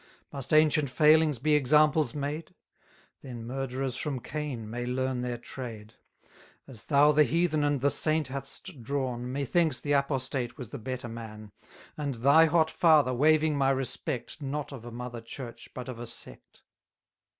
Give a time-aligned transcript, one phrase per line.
[0.33, 2.55] Must ancient failings be examples made?
[3.21, 5.93] Then murderers from Cain may learn their trade.
[6.67, 10.79] As thou the heathen and the saint hast drawn, 390 Methinks the apostate was the
[10.79, 11.51] better man:
[11.97, 16.07] And thy hot father, waving my respect, Not of a mother church but of a
[16.07, 16.63] sect.